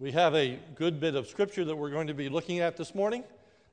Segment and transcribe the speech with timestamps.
[0.00, 2.94] We have a good bit of scripture that we're going to be looking at this
[2.94, 3.22] morning,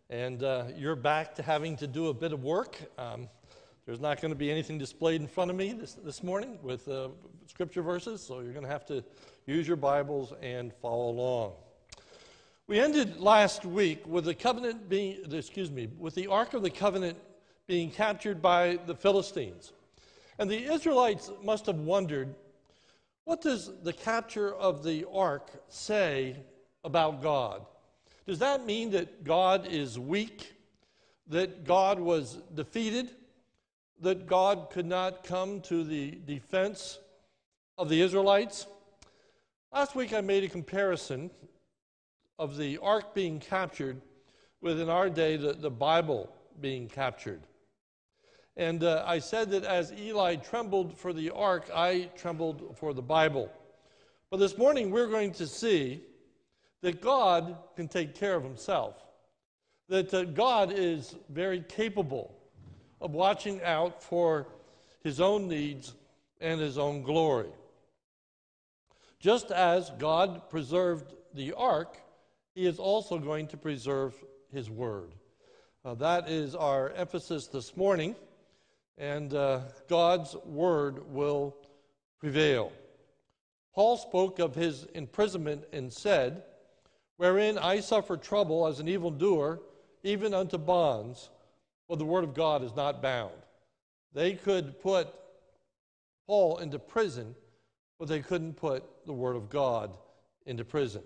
[0.10, 2.78] and uh, you're back to having to do a bit of work.
[2.98, 3.30] Um,
[3.86, 6.86] there's not going to be anything displayed in front of me this, this morning with
[6.90, 7.08] uh,
[7.46, 9.06] scripture verses, so you're going to have to
[9.46, 11.54] use your Bibles and follow along.
[12.68, 16.70] We ended last week with the covenant being, excuse me, with the Ark of the
[16.70, 17.18] Covenant
[17.68, 19.72] being captured by the Philistines.
[20.40, 22.36] And the Israelites must have wondered
[23.28, 26.38] what does the capture of the ark say
[26.86, 27.66] about God?
[28.26, 30.54] Does that mean that God is weak?
[31.28, 33.12] That God was defeated?
[34.00, 37.00] That God could not come to the defense
[37.78, 38.66] of the Israelites?
[39.74, 41.30] Last week I made a comparison
[42.40, 44.02] of the ark being captured
[44.62, 47.42] with in our day the, the Bible being captured.
[48.58, 53.04] And uh, I said that as Eli trembled for the ark, I trembled for the
[53.04, 53.52] Bible.
[54.32, 56.02] But this morning we're going to see
[56.82, 58.96] that God can take care of himself,
[59.90, 62.36] that uh, God is very capable
[63.00, 64.48] of watching out for
[65.04, 65.94] his own needs
[66.42, 67.52] and his own glory.
[69.20, 72.02] Just as God preserved the ark,
[72.56, 74.16] he is also going to preserve
[74.52, 75.14] his word.
[75.86, 78.16] Uh, that is our emphasis this morning
[78.98, 81.56] and uh, God's word will
[82.20, 82.72] prevail.
[83.74, 86.44] Paul spoke of his imprisonment and said,
[87.18, 89.60] Wherein I suffer trouble as an evildoer,
[90.04, 91.30] even unto bonds,
[91.88, 93.34] but the word of God is not bound.
[94.14, 95.14] They could put
[96.26, 97.36] Paul into prison,
[98.00, 99.96] but they couldn't put the word of God
[100.46, 101.04] into prison.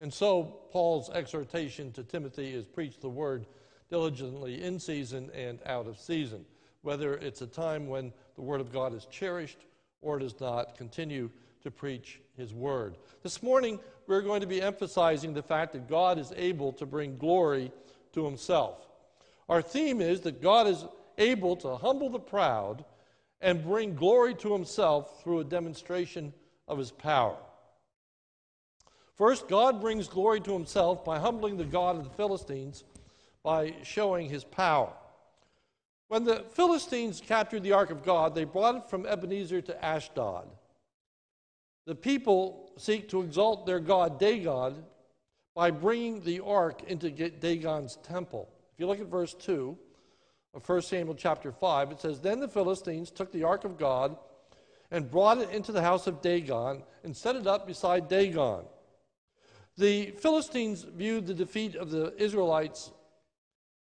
[0.00, 3.46] And so Paul's exhortation to Timothy is preach the word
[3.88, 6.44] diligently in season and out of season
[6.84, 9.64] whether it's a time when the Word of God is cherished
[10.02, 11.30] or does not, continue
[11.62, 12.96] to preach His Word.
[13.22, 17.16] This morning, we're going to be emphasizing the fact that God is able to bring
[17.16, 17.72] glory
[18.12, 18.86] to Himself.
[19.48, 20.84] Our theme is that God is
[21.16, 22.84] able to humble the proud
[23.40, 26.34] and bring glory to Himself through a demonstration
[26.68, 27.36] of His power.
[29.16, 32.84] First, God brings glory to Himself by humbling the God of the Philistines
[33.42, 34.92] by showing His power.
[36.08, 40.48] When the Philistines captured the ark of God, they brought it from Ebenezer to Ashdod.
[41.86, 44.84] The people seek to exalt their god Dagon
[45.54, 48.48] by bringing the ark into Dagon's temple.
[48.72, 49.76] If you look at verse 2
[50.54, 54.16] of 1 Samuel chapter 5, it says, Then the Philistines took the ark of God
[54.90, 58.64] and brought it into the house of Dagon and set it up beside Dagon.
[59.76, 62.92] The Philistines viewed the defeat of the Israelites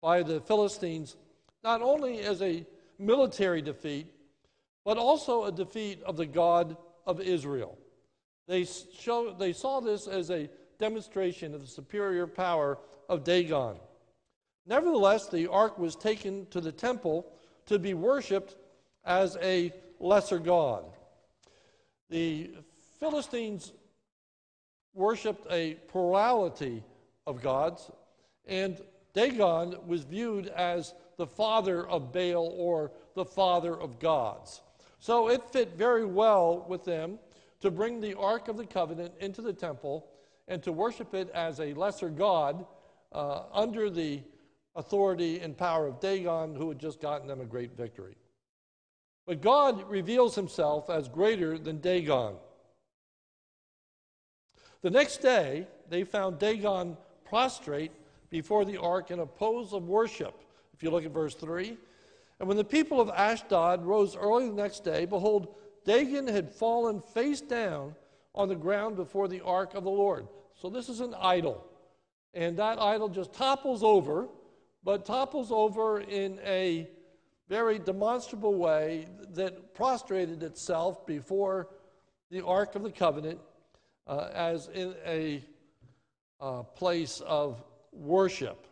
[0.02, 1.16] by the Philistines
[1.64, 2.66] not only as a
[2.98, 4.08] military defeat,
[4.84, 7.78] but also a defeat of the God of Israel.
[8.48, 13.78] They, show, they saw this as a demonstration of the superior power of Dagon.
[14.66, 17.32] Nevertheless, the ark was taken to the temple
[17.68, 18.56] to be worshiped
[19.06, 20.86] as a lesser god.
[22.10, 22.52] The
[23.00, 23.74] Philistines
[24.94, 26.84] worshiped a plurality
[27.26, 27.90] of gods,
[28.46, 28.80] and
[29.14, 34.62] Dagon was viewed as the father of Baal or the father of gods.
[34.98, 37.20] So it fit very well with them
[37.60, 40.08] to bring the Ark of the Covenant into the temple
[40.48, 42.66] and to worship it as a lesser god
[43.12, 44.24] uh, under the
[44.76, 48.16] authority and power of Dagon, who had just gotten them a great victory.
[49.28, 52.34] But God reveals himself as greater than Dagon.
[54.82, 57.92] The next day, they found Dagon prostrate
[58.32, 60.34] before the ark in a pose of worship.
[60.82, 61.78] If you look at verse 3.
[62.40, 65.54] And when the people of Ashdod rose early the next day, behold,
[65.86, 67.94] Dagon had fallen face down
[68.34, 70.28] on the ground before the ark of the Lord.
[70.60, 71.64] So this is an idol.
[72.34, 74.28] And that idol just topples over,
[74.84, 76.90] but topples over in a
[77.48, 79.06] very demonstrable way
[79.36, 81.68] that prostrated itself before
[82.32, 83.38] the Ark of the Covenant
[84.08, 85.44] uh, as in a
[86.40, 87.62] uh, place of
[87.92, 88.66] worship.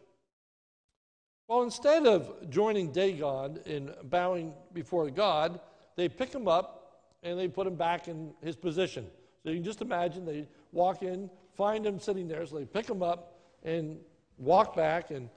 [1.50, 5.60] Well, instead of joining Dagon in bowing before God,
[5.96, 9.08] they pick him up and they put him back in his position.
[9.42, 12.88] So you can just imagine they walk in, find him sitting there, so they pick
[12.88, 13.98] him up and
[14.38, 15.28] walk back and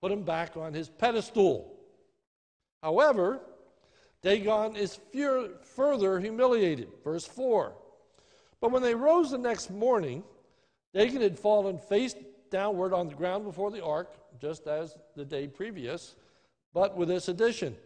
[0.00, 1.72] put him back on his pedestal.
[2.82, 3.38] However,
[4.22, 6.88] Dagon is fear, further humiliated.
[7.04, 7.74] Verse 4.
[8.60, 10.24] But when they rose the next morning,
[10.94, 12.16] Dagon had fallen face
[12.50, 16.14] downward on the ground before the ark, just as the day previous,
[16.72, 17.76] but with this addition.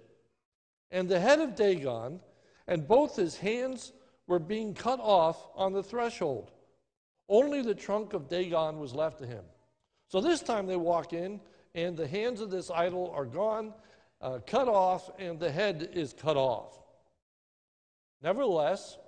[0.91, 2.21] And the head of Dagon
[2.67, 3.93] and both his hands
[4.27, 6.51] were being cut off on the threshold.
[7.29, 9.45] Only the trunk of Dagon was left to him.
[10.09, 11.41] So this time they walk in,
[11.75, 13.75] and the hands of this idol are gone,
[14.21, 16.79] uh, cut off, and the head is cut off.
[18.23, 18.99] Nevertheless,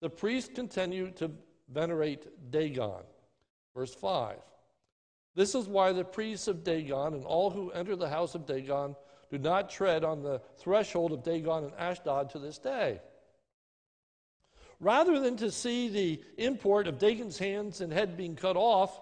[0.00, 1.30] the priests continue to
[1.68, 3.02] venerate Dagon.
[3.74, 4.36] Verse 5.
[5.36, 8.96] This is why the priests of Dagon and all who enter the house of Dagon
[9.30, 13.00] do not tread on the threshold of Dagon and Ashdod to this day.
[14.80, 19.00] Rather than to see the import of Dagon's hands and head being cut off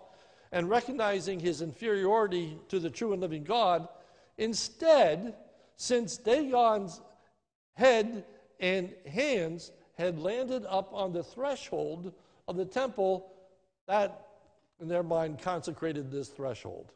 [0.50, 3.88] and recognizing his inferiority to the true and living God,
[4.36, 5.36] instead,
[5.76, 7.00] since Dagon's
[7.74, 8.24] head
[8.58, 12.12] and hands had landed up on the threshold
[12.48, 13.32] of the temple,
[13.86, 14.26] that,
[14.84, 16.92] in their mind, consecrated this threshold.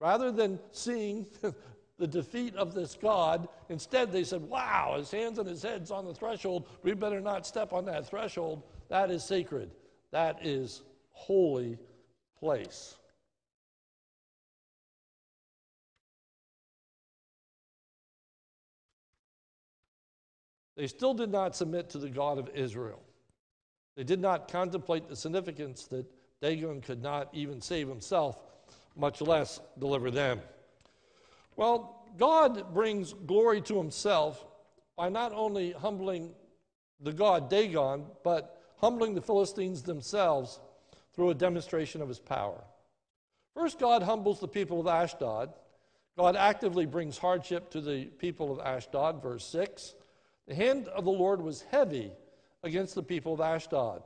[0.00, 1.24] Rather than seeing
[1.98, 6.04] the defeat of this God, instead they said, Wow, his hands and his head's on
[6.04, 6.66] the threshold.
[6.82, 8.64] We better not step on that threshold.
[8.88, 9.70] That is sacred.
[10.10, 10.82] That is
[11.12, 11.78] holy
[12.40, 12.96] place.
[20.76, 23.00] They still did not submit to the God of Israel.
[23.96, 26.06] They did not contemplate the significance that
[26.40, 28.38] Dagon could not even save himself,
[28.96, 30.40] much less deliver them.
[31.56, 34.44] Well, God brings glory to himself
[34.96, 36.34] by not only humbling
[37.00, 40.60] the god Dagon, but humbling the Philistines themselves
[41.14, 42.64] through a demonstration of his power.
[43.54, 45.52] First, God humbles the people of Ashdod.
[46.16, 49.94] God actively brings hardship to the people of Ashdod, verse 6.
[50.46, 52.12] The hand of the Lord was heavy
[52.62, 54.02] against the people of Ashdod.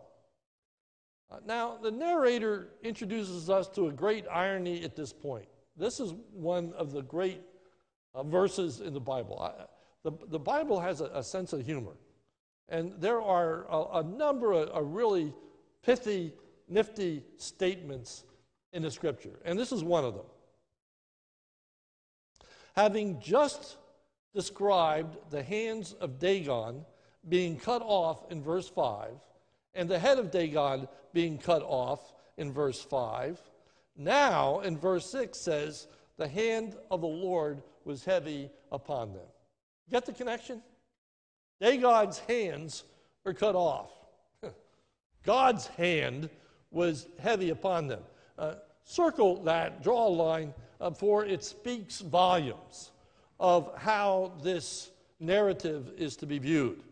[1.47, 5.47] Now, the narrator introduces us to a great irony at this point.
[5.77, 7.41] This is one of the great
[8.15, 9.41] uh, verses in the Bible.
[9.41, 9.65] I,
[10.03, 11.97] the, the Bible has a, a, sense of humor.
[12.69, 15.33] And there are a, a number of, of really
[15.83, 16.33] pithy,
[16.69, 18.25] nifty statements
[18.73, 19.41] in the scripture.
[19.45, 20.27] And this is one of them.
[22.77, 23.77] Having just
[24.35, 26.85] described the hands of Dagon
[27.29, 29.13] being cut off in verse 5
[29.75, 33.41] and the head of Dagon being cut off in verse 5.
[33.97, 35.87] Now, in verse 6 says,
[36.17, 39.27] the hand of the Lord was heavy upon them.
[39.91, 40.63] Get the connection?
[41.61, 42.85] Dagon's hands
[43.25, 43.91] are cut off.
[45.25, 46.29] God's hand
[46.71, 48.03] was heavy upon them.
[48.39, 48.55] Uh,
[48.85, 52.91] circle that, draw a line, uh, for it speaks volumes
[53.39, 56.83] of how this narrative is to be viewed.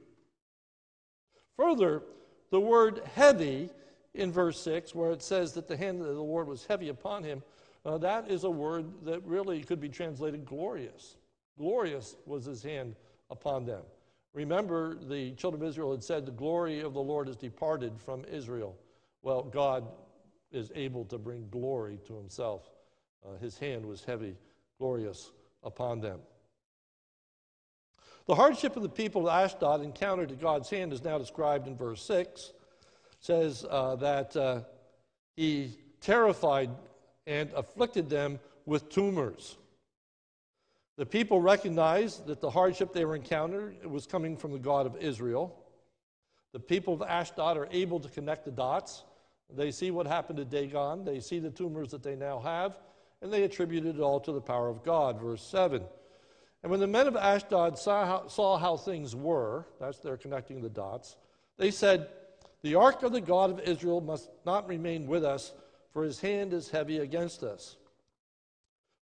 [1.57, 2.03] Further,
[2.53, 3.71] the word heavy
[4.13, 7.25] in verse 6, where it says that the hand of the Lord was heavy upon
[7.25, 7.43] him,
[7.87, 11.17] uh, that is a word that really could be translated glorious.
[11.57, 12.95] Glorious was his hand
[13.31, 13.81] upon them.
[14.35, 18.23] Remember, the children of Israel had said, The glory of the Lord is departed from
[18.27, 18.77] Israel.
[19.23, 19.87] Well, God
[20.53, 22.71] is able to bring glory to himself.
[23.25, 24.37] Uh, his hand was heavy,
[24.79, 25.33] glorious
[25.65, 26.21] upon them.
[28.27, 31.77] The hardship of the people of Ashdod encountered at God's hand is now described in
[31.77, 32.51] verse 6.
[32.51, 32.55] It
[33.21, 34.61] says uh, that uh,
[35.37, 36.71] he terrified
[37.27, 39.57] and afflicted them with tumors.
[40.99, 44.97] The people recognized that the hardship they were encountering was coming from the God of
[44.97, 45.59] Israel.
[46.53, 49.03] The people of Ashdod are able to connect the dots.
[49.55, 52.79] They see what happened to Dagon, they see the tumors that they now have,
[53.21, 55.21] and they attribute it all to the power of God.
[55.21, 55.83] Verse 7.
[56.63, 60.61] And when the men of Ashdod saw how, saw how things were, that's their connecting
[60.61, 61.17] the dots,
[61.57, 62.09] they said,
[62.63, 65.53] The ark of the God of Israel must not remain with us,
[65.93, 67.77] for his hand is heavy against us.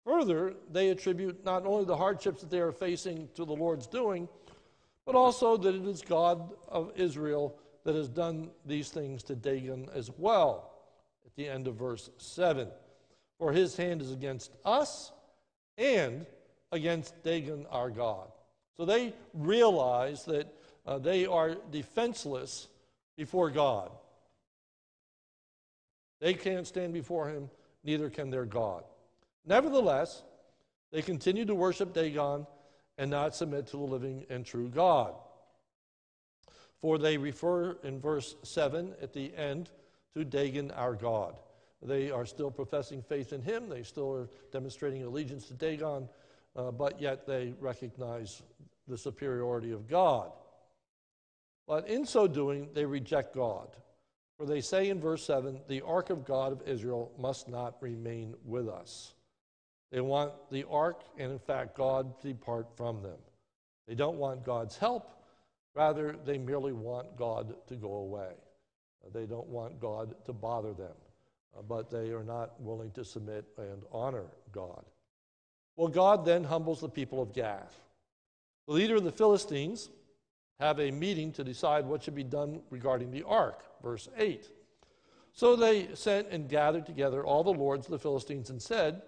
[0.05, 4.29] Further, they attribute not only the hardships that they are facing to the Lord's doing,
[5.05, 9.89] but also that it is God of Israel that has done these things to Dagon
[9.93, 10.71] as well.
[11.25, 12.69] At the end of verse 7
[13.37, 15.11] For his hand is against us
[15.77, 16.25] and
[16.71, 18.27] against Dagon our God.
[18.75, 20.53] So they realize that
[20.85, 22.67] uh, they are defenseless
[23.17, 23.91] before God.
[26.19, 27.49] They can't stand before him,
[27.83, 28.83] neither can their God.
[29.45, 30.23] Nevertheless,
[30.91, 32.47] they continue to worship Dagon
[32.97, 35.13] and not submit to the living and true God.
[36.79, 39.69] For they refer in verse 7 at the end
[40.15, 41.39] to Dagon our God.
[41.81, 46.09] They are still professing faith in him, they still are demonstrating allegiance to Dagon,
[46.57, 48.41] uh, but yet they recognize
[48.87, 50.31] the superiority of God.
[51.67, 53.69] But in so doing, they reject God.
[54.37, 58.35] For they say in verse 7 the ark of God of Israel must not remain
[58.43, 59.13] with us.
[59.91, 63.17] They want the ark, and in fact, God to depart from them.
[63.87, 65.09] They don't want God's help,
[65.75, 68.31] rather, they merely want God to go away.
[69.05, 70.95] Uh, they don't want God to bother them,
[71.57, 74.83] uh, but they are not willing to submit and honor God.
[75.77, 77.79] Well, God then humbles the people of Gath.
[78.67, 79.89] The leader of the Philistines
[80.59, 84.49] have a meeting to decide what should be done regarding the ark, verse 8.
[85.31, 89.03] So they sent and gathered together all the lords of the Philistines and said,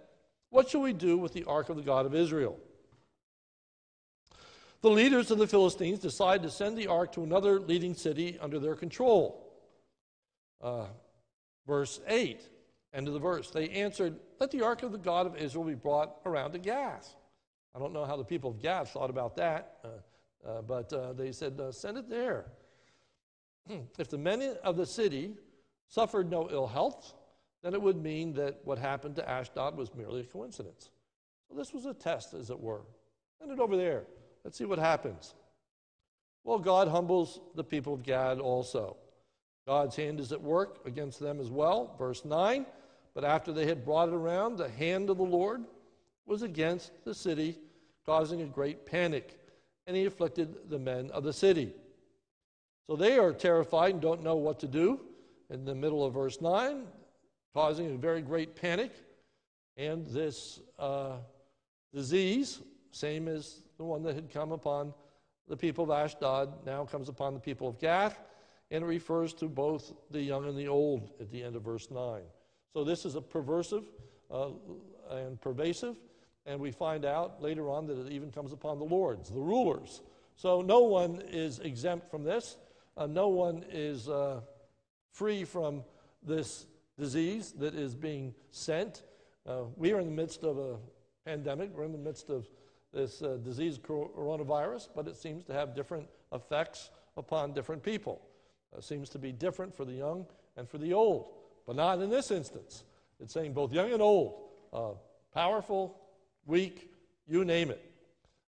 [0.51, 2.57] What shall we do with the ark of the God of Israel?
[4.81, 8.59] The leaders of the Philistines decided to send the ark to another leading city under
[8.59, 9.43] their control.
[10.61, 10.85] Uh,
[11.67, 12.41] verse 8,
[12.93, 13.51] end of the verse.
[13.51, 17.15] They answered, Let the ark of the God of Israel be brought around to Gath.
[17.75, 21.13] I don't know how the people of Gath thought about that, uh, uh, but uh,
[21.13, 22.45] they said, uh, Send it there.
[23.97, 25.35] if the men of the city
[25.87, 27.13] suffered no ill health,
[27.61, 30.89] then it would mean that what happened to Ashdod was merely a coincidence.
[31.47, 32.81] So this was a test, as it were.
[33.39, 34.03] Send it over there.
[34.43, 35.33] Let's see what happens.
[36.43, 38.97] Well, God humbles the people of Gath also.
[39.67, 41.93] God's hand is at work against them as well.
[41.99, 42.65] Verse 9
[43.13, 45.65] But after they had brought it around, the hand of the Lord
[46.25, 47.57] was against the city,
[48.05, 49.37] causing a great panic,
[49.87, 51.73] and he afflicted the men of the city.
[52.87, 54.99] So they are terrified and don't know what to do
[55.49, 56.83] in the middle of verse 9,
[57.53, 58.91] causing a very great panic.
[59.77, 61.17] And this uh,
[61.93, 62.61] disease,
[62.91, 64.93] same as the one that had come upon
[65.47, 68.19] the people of Ashdod, now comes upon the people of Gath,
[68.71, 71.89] and it refers to both the young and the old at the end of verse
[71.89, 72.21] 9.
[72.73, 73.85] So this is a perversive
[74.31, 74.49] uh,
[75.09, 75.95] and pervasive,
[76.45, 80.01] and we find out later on that it even comes upon the lords, the rulers.
[80.35, 82.57] So no one is exempt from this.
[82.95, 84.41] Uh, no one is uh,
[85.11, 85.83] free from
[86.23, 89.03] this disease that is being sent.
[89.47, 90.77] Uh, we are in the midst of a
[91.25, 91.71] pandemic.
[91.75, 92.47] We're in the midst of
[92.93, 98.21] this uh, disease, coronavirus, but it seems to have different effects upon different people.
[98.77, 100.25] It seems to be different for the young
[100.57, 101.33] and for the old,
[101.69, 102.83] but not in this instance.
[103.19, 104.41] It's saying both young and old,
[104.73, 104.93] uh,
[105.31, 106.01] powerful,
[106.47, 106.89] weak,
[107.27, 107.91] you name it.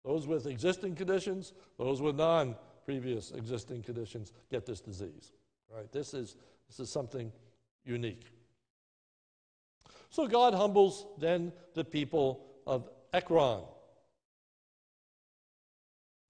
[0.04, 5.30] Those with existing conditions, those with non previous existing conditions get this disease.
[5.72, 5.92] Right?
[5.92, 6.34] This is,
[6.66, 7.30] this is something
[7.84, 8.26] unique.
[10.10, 13.62] So God humbles then the people of Ekron.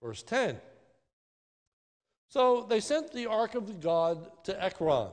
[0.02, 0.60] Verse 10.
[2.28, 5.12] So they sent the ark of the God to Ekron.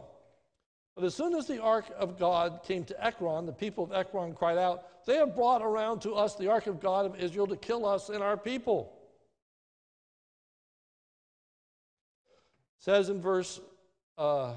[1.01, 4.35] But as soon as the ark of God came to Ekron, the people of Ekron
[4.35, 7.55] cried out, They have brought around to us the ark of God of Israel to
[7.55, 8.93] kill us and our people.
[12.77, 13.59] It says in verse
[14.19, 14.53] uh,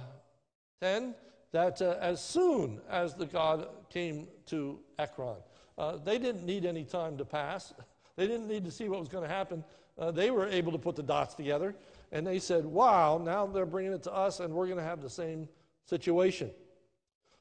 [0.83, 1.15] 10
[1.53, 5.39] that uh, as soon as the God came to Ekron,
[5.79, 7.73] uh, they didn't need any time to pass.
[8.17, 9.65] They didn't need to see what was going to happen.
[9.99, 11.75] Uh, they were able to put the dots together,
[12.13, 15.01] and they said, Wow, now they're bringing it to us, and we're going to have
[15.03, 15.49] the same
[15.87, 16.51] situation.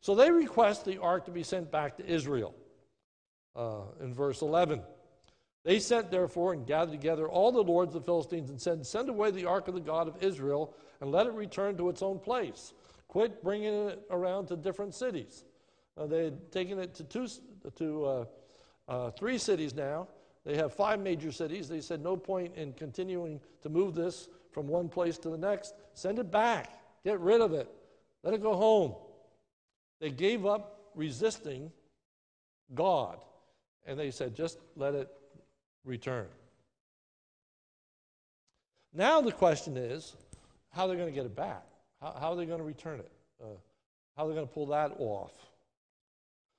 [0.02, 2.54] So they request the ark to be sent back to Israel.
[3.56, 4.82] Uh, in verse 11,
[5.64, 9.10] they sent therefore and gathered together all the lords of the Philistines and said, Send
[9.10, 12.20] away the ark of the God of Israel and let it return to its own
[12.20, 12.74] place.
[13.08, 15.46] Quit bringing it around to different cities.
[15.98, 17.28] Uh, they had taken it to, two,
[17.76, 18.26] to uh,
[18.90, 20.08] uh, three cities now.
[20.46, 21.70] They have five major cities.
[21.70, 25.76] They said, No point in continuing to move this from one place to the next.
[25.94, 26.74] Send it back.
[27.06, 27.70] Get rid of it.
[28.24, 28.96] Let it go home.
[30.00, 31.72] They gave up resisting
[32.74, 33.20] God.
[33.86, 35.10] And they said, Just let it
[35.84, 36.28] return.
[38.94, 40.16] Now the question is
[40.72, 41.64] how they're going to get it back.
[42.02, 43.12] How, how are they going to return it?
[43.42, 43.48] Uh,
[44.16, 45.32] how are they going to pull that off?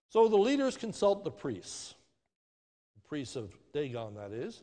[0.08, 1.94] So the leaders consult the priests,
[2.94, 4.62] the priests of Dagon, that is.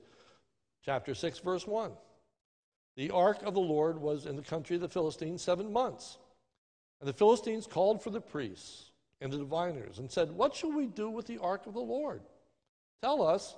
[0.83, 1.91] Chapter 6, verse 1.
[2.97, 6.17] The ark of the Lord was in the country of the Philistines seven months.
[7.01, 10.85] And the Philistines called for the priests and the diviners and said, What shall we
[10.85, 12.21] do with the ark of the Lord?
[13.01, 13.55] Tell us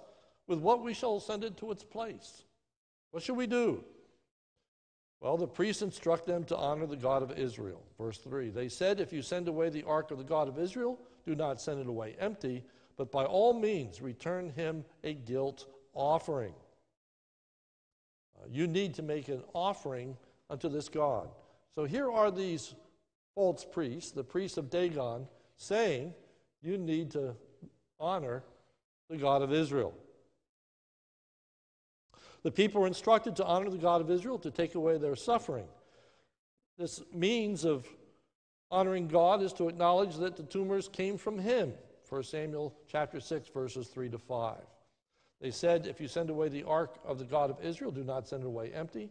[0.48, 2.44] with what we shall send it to its place.
[3.12, 3.84] What shall we do?
[5.20, 7.82] Well, the priests instruct them to honor the God of Israel.
[7.98, 10.98] Verse 3 They said, If you send away the ark of the God of Israel,
[11.26, 12.64] do not send it away empty,
[12.98, 16.54] but by all means return him a guilt offering.
[18.38, 20.18] Uh, you need to make an offering
[20.50, 21.30] unto this God.
[21.76, 22.76] So here are these
[23.36, 26.14] false priests, the priests of Dagon, saying,
[26.62, 27.36] You need to
[28.00, 28.44] honor
[29.10, 29.94] the God of Israel.
[32.44, 35.68] The people were instructed to honor the God of Israel, to take away their suffering.
[36.78, 37.88] This means of
[38.70, 41.74] honoring God is to acknowledge that the tumors came from Him.
[42.10, 44.58] 1 Samuel chapter 6, verses 3 to 5.
[45.40, 48.28] They said, If you send away the ark of the God of Israel, do not
[48.28, 49.10] send it away empty,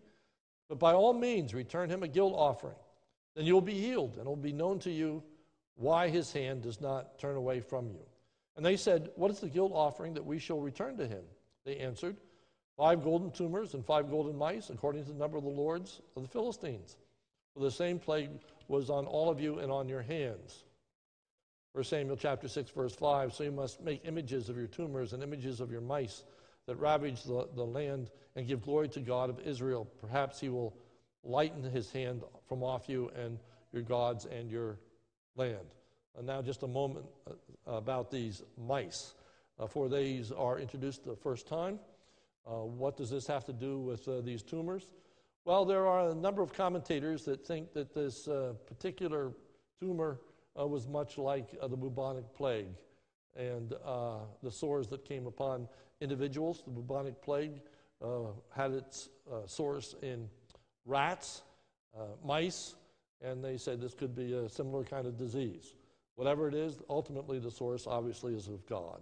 [0.68, 2.76] but by all means return him a guilt offering.
[3.34, 5.22] Then you will be healed, and it will be known to you
[5.76, 8.04] why his hand does not turn away from you.
[8.56, 11.22] And they said, What is the guilt offering that we shall return to him?
[11.64, 12.16] They answered,
[12.76, 16.22] Five golden tumors and five golden mice, according to the number of the lords of
[16.22, 16.96] the Philistines.
[17.54, 18.30] For the same plague
[18.68, 20.64] was on all of you and on your hands.
[21.72, 23.32] 1 Samuel chapter 6, verse 5.
[23.32, 26.24] So you must make images of your tumors and images of your mice
[26.66, 29.86] that ravage the, the land and give glory to God of Israel.
[30.00, 30.74] Perhaps he will
[31.24, 33.38] lighten his hand from off you and
[33.72, 34.78] your gods and your
[35.36, 35.74] land.
[36.16, 39.14] And now, just a moment uh, about these mice.
[39.58, 41.78] Uh, for these are introduced the first time.
[42.46, 44.92] Uh, what does this have to do with uh, these tumors?
[45.44, 49.32] Well, there are a number of commentators that think that this uh, particular
[49.80, 50.20] tumor
[50.58, 52.74] uh, was much like the bubonic plague
[53.34, 53.70] and
[54.42, 55.66] the sores that came upon
[56.00, 56.62] individuals.
[56.64, 57.60] The bubonic plague
[58.54, 59.08] had its
[59.46, 60.28] source in
[60.84, 61.42] rats,
[61.98, 62.74] uh, mice,
[63.20, 65.74] and they said this could be a similar kind of disease.
[66.16, 69.00] Whatever it is, ultimately the source obviously is of God.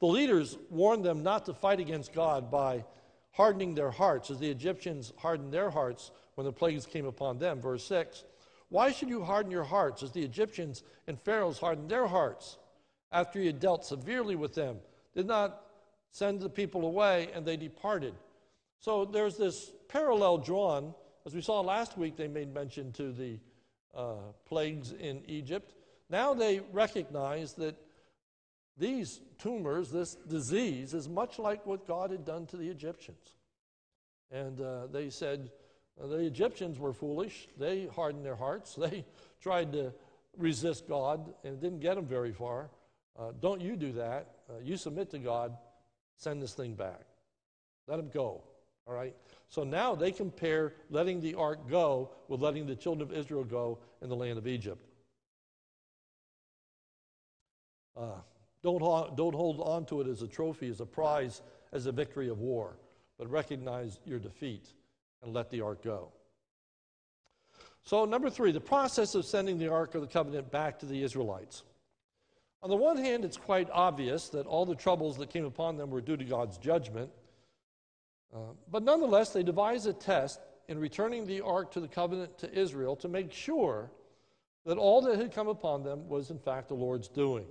[0.00, 2.84] The leaders warned them not to fight against God by
[3.32, 7.60] hardening their hearts, as the Egyptians hardened their hearts when the plagues came upon them.
[7.60, 8.24] Verse 6
[8.70, 12.58] Why should you harden your hearts, as the Egyptians and Pharaohs hardened their hearts
[13.12, 14.78] after had dealt severely with them?
[15.14, 15.66] Did not
[16.12, 18.14] send the people away, and they departed.
[18.80, 20.94] So there's this parallel drawn.
[21.26, 23.38] As we saw last week, they made mention to the
[23.94, 24.14] uh,
[24.46, 25.74] plagues in Egypt.
[26.08, 27.76] Now they recognize that
[28.78, 33.34] these tumors, this disease, is much like what God had done to the Egyptians.
[34.30, 35.50] And uh, they said,
[36.02, 37.48] uh, the Egyptians were foolish.
[37.58, 38.76] They hardened their hearts.
[38.78, 39.04] They
[39.42, 39.92] tried to
[40.38, 42.70] resist God and didn't get them very far.
[43.18, 44.36] Uh, don't you do that.
[44.48, 45.56] Uh, you submit to God.
[46.16, 47.02] Send this thing back.
[47.86, 48.42] Let him go.
[48.90, 49.14] All right?
[49.48, 53.78] So now they compare letting the ark go with letting the children of Israel go
[54.02, 54.84] in the land of Egypt.
[57.96, 58.18] Uh,
[58.64, 58.80] don't,
[59.16, 62.40] don't hold on to it as a trophy, as a prize, as a victory of
[62.40, 62.78] war,
[63.16, 64.72] but recognize your defeat
[65.22, 66.08] and let the ark go.
[67.84, 71.02] So, number three, the process of sending the Ark of the Covenant back to the
[71.02, 71.62] Israelites.
[72.62, 75.90] On the one hand, it's quite obvious that all the troubles that came upon them
[75.90, 77.10] were due to God's judgment.
[78.34, 78.38] Uh,
[78.70, 82.94] but nonetheless, they devised a test in returning the ark to the covenant to Israel
[82.96, 83.90] to make sure
[84.66, 87.46] that all that had come upon them was in fact the Lord's doing.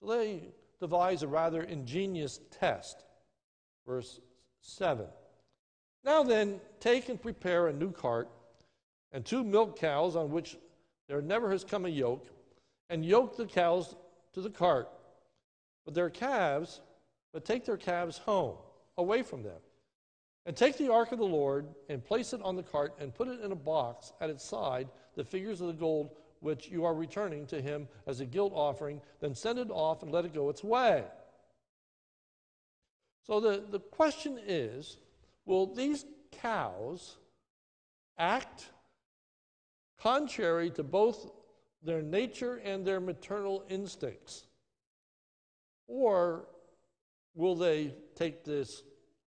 [0.00, 0.42] So they
[0.78, 3.02] devised a rather ingenious test.
[3.86, 4.20] Verse
[4.60, 5.06] 7.
[6.04, 8.28] Now then, take and prepare a new cart
[9.12, 10.56] and two milk cows on which
[11.08, 12.28] there never has come a yoke,
[12.88, 13.96] and yoke the cows
[14.32, 14.88] to the cart.
[15.84, 16.80] But their calves,
[17.32, 18.56] but take their calves home,
[18.96, 19.58] away from them.
[20.46, 23.28] And take the ark of the Lord and place it on the cart and put
[23.28, 26.94] it in a box at its side, the figures of the gold which you are
[26.94, 30.48] returning to him as a guilt offering, then send it off and let it go
[30.48, 31.04] its way.
[33.26, 34.96] So the, the question is
[35.44, 37.16] will these cows
[38.18, 38.70] act
[40.00, 41.30] contrary to both
[41.82, 44.46] their nature and their maternal instincts?
[45.86, 46.46] Or
[47.34, 48.82] will they take this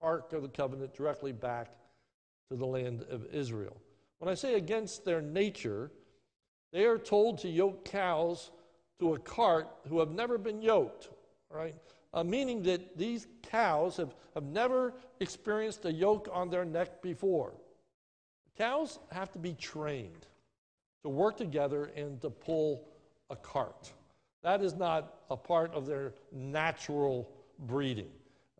[0.01, 1.69] Ark of the Covenant directly back
[2.49, 3.77] to the land of Israel.
[4.19, 5.91] When I say against their nature,
[6.71, 8.51] they are told to yoke cows
[8.99, 11.09] to a cart who have never been yoked,
[11.49, 11.75] right?
[12.13, 17.53] Uh, meaning that these cows have, have never experienced a yoke on their neck before.
[18.57, 20.25] Cows have to be trained
[21.03, 22.87] to work together and to pull
[23.29, 23.91] a cart.
[24.41, 27.29] That is not a part of their natural
[27.59, 28.09] breeding.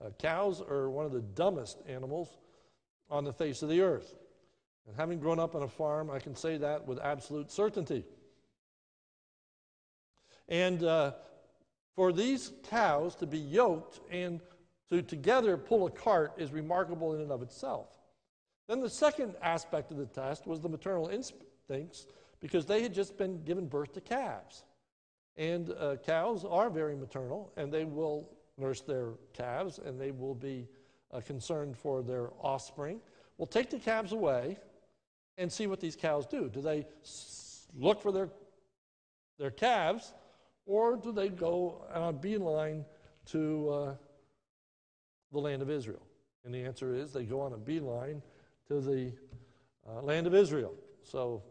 [0.04, 2.38] Uh, cows are one of the dumbest animals
[3.10, 4.16] on the face of the earth.
[4.86, 8.06] And having grown up on a farm, I can say that with absolute certainty.
[10.48, 11.14] And uh,
[11.96, 14.40] for these cows to be yoked and
[14.90, 17.88] to together pull a cart is remarkable in and of itself.
[18.68, 22.08] Then the second aspect of the test was the maternal instincts,
[22.40, 24.64] because they had just been given birth to calves.
[25.38, 30.36] And uh, cows are very maternal, and they will nurse their calves and they will
[30.36, 30.68] be
[31.12, 33.00] uh, concerned for their offspring.
[33.38, 34.58] We'll take the calves away
[35.38, 36.50] and see what these cows do.
[36.50, 36.86] Do they
[37.76, 38.30] look for their,
[39.38, 40.14] their calves
[40.66, 42.86] or do they go on a beeline
[43.28, 43.96] to uh,
[45.32, 46.02] the land of Israel?
[46.44, 48.22] And the answer is they go on a beeline
[48.68, 49.12] to the
[49.88, 50.74] uh, land of Israel.
[51.04, 51.44] So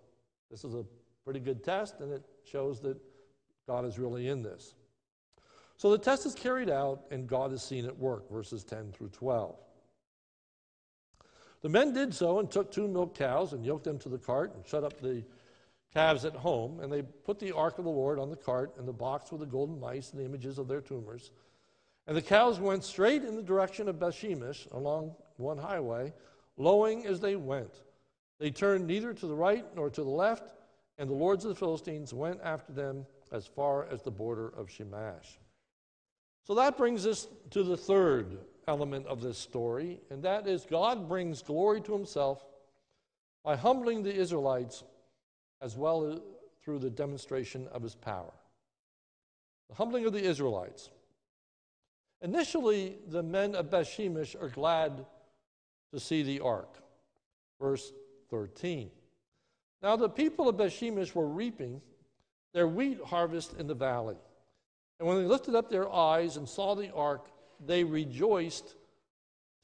[0.50, 0.84] this is a
[1.24, 2.98] pretty good test, and it shows that
[3.66, 4.74] God is really in this.
[5.76, 9.10] So the test is carried out, and God is seen at work, verses 10 through
[9.10, 9.56] 12.
[11.62, 14.54] The men did so and took two milk cows and yoked them to the cart
[14.54, 15.24] and shut up the
[15.92, 16.80] calves at home.
[16.80, 19.40] And they put the ark of the Lord on the cart and the box with
[19.40, 21.30] the golden mice and the images of their tumors.
[22.06, 26.12] And the cows went straight in the direction of Bethshemesh along one highway,
[26.56, 27.82] lowing as they went.
[28.38, 30.44] They turned neither to the right nor to the left,
[30.98, 34.68] and the lords of the Philistines went after them as far as the border of
[34.68, 35.38] Shemash.
[36.46, 41.08] So that brings us to the third element of this story, and that is God
[41.08, 42.44] brings glory to himself
[43.44, 44.84] by humbling the Israelites
[45.60, 46.20] as well as
[46.62, 48.32] through the demonstration of his power.
[49.70, 50.90] The humbling of the Israelites.
[52.22, 55.04] Initially, the men of Bethshemesh are glad
[55.92, 56.78] to see the ark.
[57.60, 57.92] Verse
[58.30, 58.90] 13.
[59.82, 61.80] Now, the people of Bethshemesh were reaping
[62.52, 64.16] their wheat harvest in the valley.
[64.98, 67.28] And when they lifted up their eyes and saw the ark,
[67.64, 68.74] they rejoiced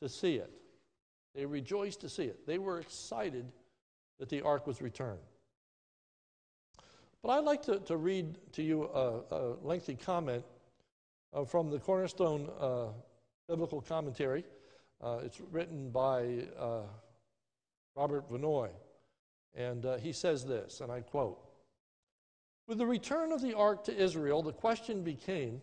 [0.00, 0.50] to see it.
[1.34, 2.46] They rejoiced to see it.
[2.46, 3.46] They were excited
[4.18, 5.20] that the ark was returned.
[7.22, 10.44] But I'd like to, to read to you a, a lengthy comment
[11.32, 12.86] uh, from the Cornerstone uh,
[13.48, 14.44] Biblical Commentary.
[15.00, 16.82] Uh, it's written by uh,
[17.96, 18.70] Robert Vannoy.
[19.54, 21.38] And uh, he says this, and I quote
[22.66, 25.60] With the return of the ark to Israel, the question became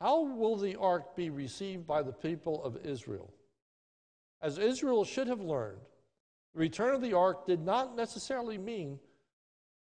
[0.00, 3.32] how will the ark be received by the people of Israel?
[4.40, 5.78] As Israel should have learned,
[6.54, 8.98] the return of the ark did not necessarily mean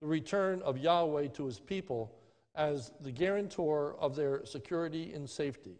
[0.00, 2.14] the return of Yahweh to his people
[2.54, 5.76] as the guarantor of their security and safety.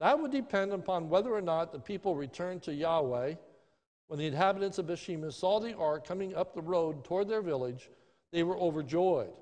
[0.00, 3.34] That would depend upon whether or not the people returned to Yahweh
[4.08, 7.90] when the inhabitants of Bethshemesh saw the ark coming up the road toward their village,
[8.32, 9.32] they were overjoyed.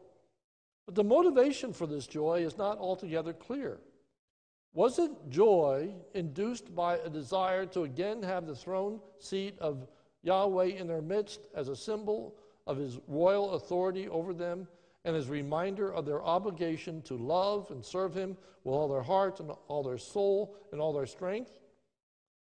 [0.87, 3.79] But the motivation for this joy is not altogether clear.
[4.73, 9.89] Was it joy induced by a desire to again have the throne seat of
[10.23, 14.69] Yahweh in their midst as a symbol of his royal authority over them
[15.05, 19.03] and as a reminder of their obligation to love and serve him with all their
[19.03, 21.59] heart and all their soul and all their strength?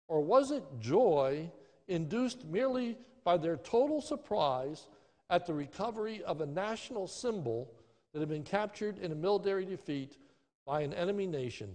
[0.08, 1.50] Or was it joy
[1.88, 4.86] induced merely by their total surprise
[5.30, 7.72] at the recovery of a national symbol
[8.12, 10.18] that had been captured in a military defeat
[10.66, 11.74] by an enemy nation,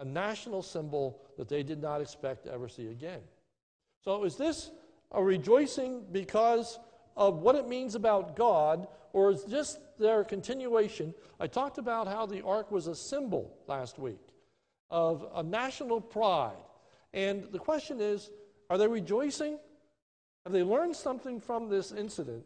[0.00, 3.20] a national symbol that they did not expect to ever see again.
[4.02, 4.70] So, is this
[5.12, 6.78] a rejoicing because
[7.16, 11.14] of what it means about God, or is this their continuation?
[11.38, 14.20] I talked about how the ark was a symbol last week
[14.90, 16.56] of a national pride.
[17.12, 18.30] And the question is
[18.70, 19.58] are they rejoicing?
[20.44, 22.44] Have they learned something from this incident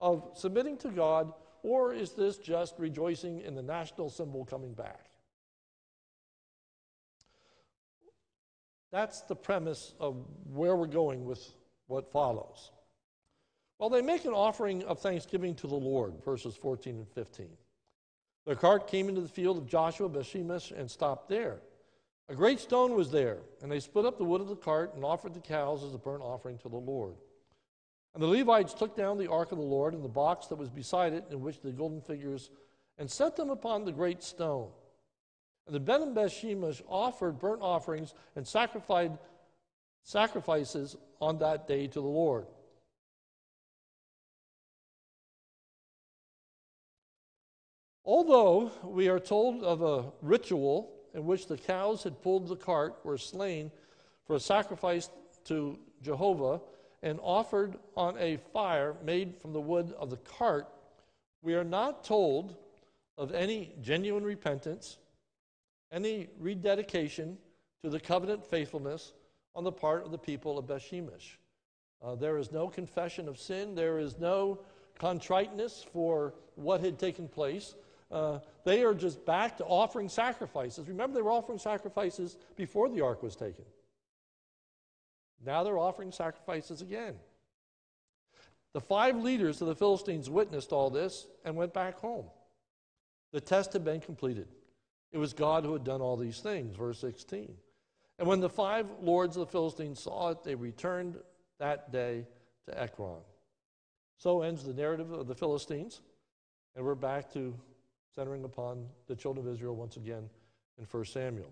[0.00, 1.32] of submitting to God,
[1.62, 5.06] or is this just rejoicing in the national symbol coming back?
[8.92, 11.46] That's the premise of where we're going with
[11.86, 12.72] what follows.
[13.78, 17.48] Well, they make an offering of thanksgiving to the Lord, verses 14 and 15.
[18.46, 21.60] The cart came into the field of Joshua, Bethshemesh, and stopped there.
[22.28, 25.04] A great stone was there, and they split up the wood of the cart and
[25.04, 27.14] offered the cows as a burnt offering to the Lord.
[28.14, 30.68] And the Levites took down the ark of the Lord and the box that was
[30.68, 32.50] beside it, in which the golden figures,
[32.98, 34.68] and set them upon the great stone.
[35.66, 36.14] And the Ben and
[36.88, 39.12] offered burnt offerings and sacrificed
[40.02, 42.46] sacrifices on that day to the Lord.
[48.04, 52.96] Although we are told of a ritual in which the cows had pulled the cart
[53.04, 53.70] were slain
[54.24, 55.10] for a sacrifice
[55.44, 56.60] to Jehovah
[57.02, 60.68] and offered on a fire made from the wood of the cart,
[61.42, 62.56] we are not told
[63.16, 64.98] of any genuine repentance,
[65.92, 67.38] any rededication
[67.82, 69.12] to the covenant faithfulness
[69.54, 71.36] on the part of the people of Bethshemesh.
[72.02, 73.74] Uh, there is no confession of sin.
[73.74, 74.60] There is no
[74.98, 77.74] contriteness for what had taken place.
[78.10, 80.88] Uh, they are just back to offering sacrifices.
[80.88, 83.64] Remember, they were offering sacrifices before the ark was taken.
[85.44, 87.14] Now they're offering sacrifices again.
[88.72, 92.26] The five leaders of the Philistines witnessed all this and went back home.
[93.32, 94.48] The test had been completed.
[95.12, 97.52] It was God who had done all these things, verse 16.
[98.18, 101.16] And when the five lords of the Philistines saw it, they returned
[101.58, 102.26] that day
[102.66, 103.22] to Ekron.
[104.18, 106.02] So ends the narrative of the Philistines,
[106.76, 107.54] and we're back to
[108.14, 110.28] centering upon the children of Israel once again
[110.78, 111.50] in 1 Samuel.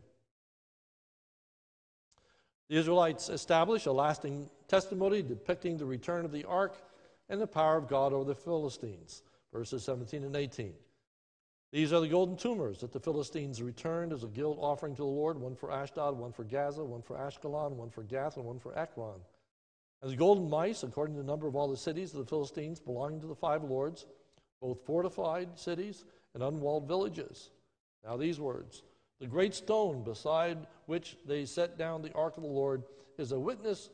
[2.69, 6.77] The Israelites establish a lasting testimony depicting the return of the ark
[7.29, 10.75] and the power of God over the Philistines, verses 17 and 18.
[11.73, 15.05] These are the golden tumors that the Philistines returned as a guilt offering to the
[15.05, 18.59] Lord one for Ashdod, one for Gaza, one for Ashkelon, one for Gath, and one
[18.59, 19.21] for Ekron.
[20.01, 22.81] And the golden mice, according to the number of all the cities of the Philistines
[22.81, 24.07] belonging to the five lords,
[24.61, 26.05] both fortified cities
[26.35, 27.51] and unwalled villages.
[28.05, 28.83] Now, these words
[29.21, 32.85] The great stone beside which they set down the ark of the Lord
[33.19, 33.91] is a witness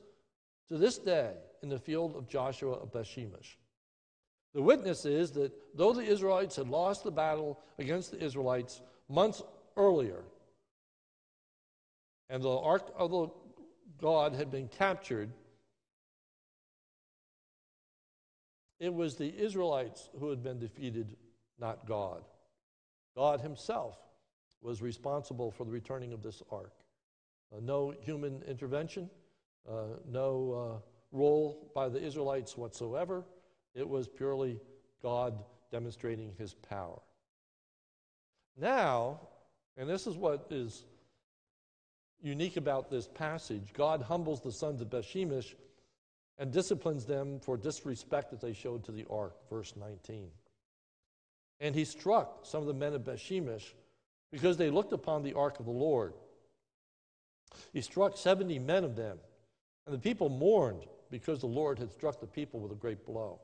[0.69, 1.33] to this day
[1.63, 3.57] in the field of Joshua of Bethshemesh.
[4.55, 9.43] The witness is that though the Israelites had lost the battle against the Israelites months
[9.77, 10.23] earlier,
[12.29, 13.29] and the ark of the
[14.01, 15.31] God had been captured,
[18.79, 21.17] it was the Israelites who had been defeated,
[21.59, 22.23] not God.
[23.17, 23.99] God Himself
[24.65, 26.73] was responsible for the returning of this ark.
[27.55, 29.11] Uh, no human intervention,
[29.69, 33.25] uh, no uh, role by the Israelites whatsoever.
[33.75, 34.61] It was purely
[35.03, 37.01] God demonstrating His power.
[38.57, 39.21] Now,
[39.77, 40.85] and this is what is
[42.23, 45.55] unique about this passage God humbles the sons of Bethshemesh
[46.39, 50.31] and disciplines them for disrespect that they showed to the ark, verse 19.
[51.61, 53.73] And he struck some of the men of Bethshemesh
[54.35, 56.13] because they looked upon the ark of the Lord.
[57.73, 59.19] He struck 70 men of them,
[59.87, 63.39] and the people mourned because the Lord had struck the people with a great blow.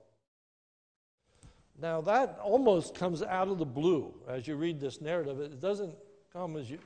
[1.80, 5.38] Now, that almost comes out of the blue as you read this narrative.
[5.38, 5.94] It doesn't
[6.32, 6.80] come as you,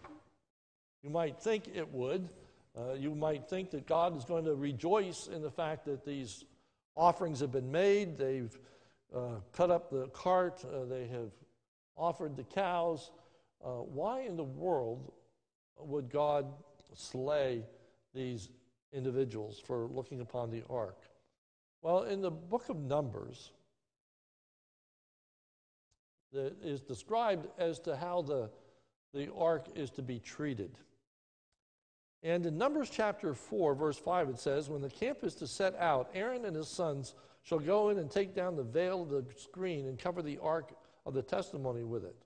[1.03, 2.29] you might think it would.
[2.77, 6.45] Uh, you might think that God is going to rejoice in the fact that these
[6.95, 8.19] offerings have been made.
[8.19, 8.55] They've
[9.17, 11.31] uh, cut up the cart, uh, they have
[11.97, 13.11] offered the cows.
[13.65, 15.13] Uh, why in the world
[15.79, 16.47] would God
[16.95, 17.65] slay
[18.15, 18.51] these
[18.93, 20.99] individuals for looking upon the ark?
[21.81, 23.53] Well, in the book of Numbers,
[26.33, 28.51] that is described as to how the,
[29.15, 30.77] the ark is to be treated.
[32.23, 35.77] And in Numbers chapter 4, verse 5, it says, When the camp is to set
[35.79, 39.25] out, Aaron and his sons shall go in and take down the veil of the
[39.37, 40.73] screen and cover the ark
[41.07, 42.17] of the testimony with it.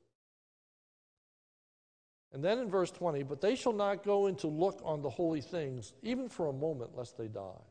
[2.33, 5.09] And then in verse 20, but they shall not go in to look on the
[5.09, 7.63] holy things, even for a moment, lest they die.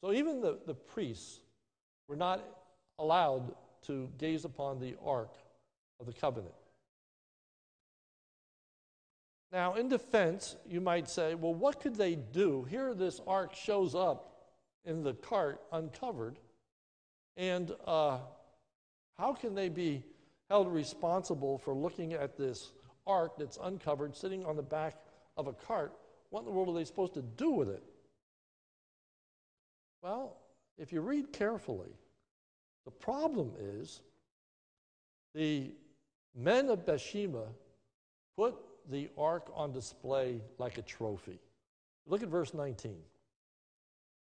[0.00, 1.40] So even the, the priests
[2.08, 2.44] were not
[2.98, 3.54] allowed
[3.86, 5.34] to gaze upon the ark
[6.00, 6.54] of the covenant.
[9.52, 12.64] Now, in defense, you might say, well, what could they do?
[12.64, 14.32] Here, this ark shows up
[14.84, 16.38] in the cart uncovered,
[17.36, 18.18] and uh,
[19.18, 20.02] how can they be
[20.48, 22.72] held responsible for looking at this
[23.06, 24.96] ark that's uncovered sitting on the back
[25.36, 25.92] of a cart?
[26.30, 27.82] What in the world are they supposed to do with it?
[30.02, 30.36] Well,
[30.78, 31.94] if you read carefully,
[32.84, 34.02] the problem is
[35.34, 35.72] the
[36.34, 37.46] men of Bethsheba
[38.36, 38.54] put
[38.90, 41.38] the ark on display like a trophy.
[42.06, 42.96] Look at verse 19.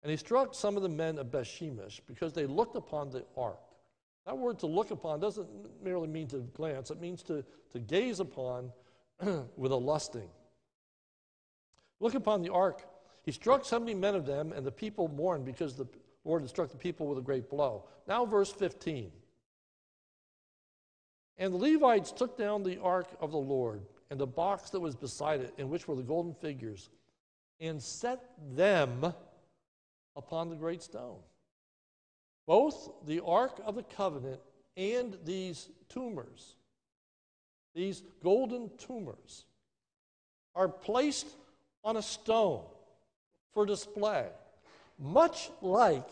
[0.04, 3.60] And he struck some of the men of Bethshemesh because they looked upon the ark.
[4.26, 5.48] That word to look upon doesn't
[5.84, 8.72] merely mean to glance, it means to, to gaze upon
[9.58, 10.30] with a lusting.
[12.00, 12.86] Look upon the ark.
[13.24, 15.88] He struck 70 men of them, and the people mourned because the
[16.26, 17.86] Lord had struck the people with a great blow.
[18.08, 19.12] Now, verse 15.
[21.38, 24.96] And the Levites took down the ark of the Lord and the box that was
[24.96, 26.90] beside it, in which were the golden figures,
[27.60, 28.20] and set
[28.56, 29.14] them
[30.16, 31.20] upon the great stone.
[32.46, 34.42] Both the Ark of the Covenant
[34.76, 36.56] and these tumors,
[37.74, 39.46] these golden tumors,
[40.56, 41.28] are placed
[41.84, 42.64] on a stone
[43.54, 44.28] for display,
[45.00, 46.10] much like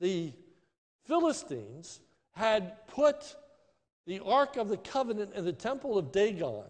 [0.00, 0.32] the
[1.04, 2.00] Philistines
[2.32, 3.34] had put
[4.06, 6.64] the Ark of the Covenant in the temple of Dagon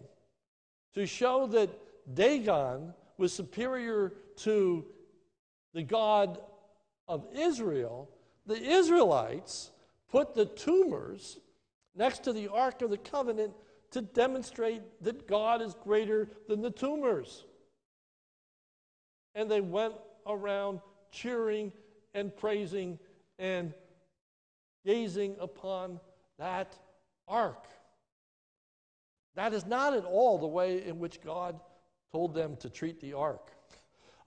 [0.93, 1.69] to show that
[2.13, 4.85] Dagon was superior to
[5.73, 6.39] the God
[7.07, 8.09] of Israel,
[8.45, 9.71] the Israelites
[10.09, 11.39] put the tumors
[11.95, 13.53] next to the Ark of the Covenant
[13.91, 17.45] to demonstrate that God is greater than the tumors.
[19.35, 20.79] And they went around
[21.11, 21.71] cheering
[22.13, 22.99] and praising
[23.37, 23.73] and
[24.85, 25.99] gazing upon
[26.37, 26.75] that
[27.27, 27.65] ark.
[29.35, 31.59] That is not at all the way in which God
[32.11, 33.49] told them to treat the ark.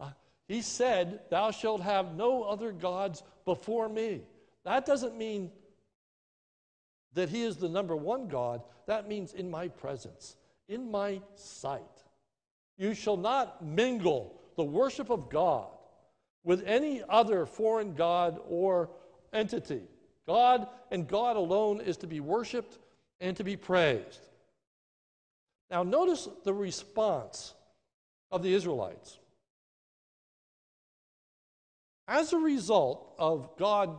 [0.00, 0.11] Uh,
[0.48, 4.22] he said, Thou shalt have no other gods before me.
[4.64, 5.50] That doesn't mean
[7.14, 8.62] that He is the number one God.
[8.87, 10.37] That means in my presence,
[10.68, 11.83] in my sight.
[12.76, 15.68] You shall not mingle the worship of God
[16.42, 18.90] with any other foreign God or
[19.33, 19.83] entity.
[20.26, 22.78] God and God alone is to be worshiped
[23.20, 24.20] and to be praised.
[25.70, 27.54] Now, notice the response
[28.30, 29.18] of the Israelites.
[32.06, 33.96] As a result of God